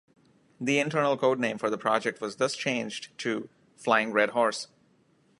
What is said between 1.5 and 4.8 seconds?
for the project was thus changed to "Flying Red Horse".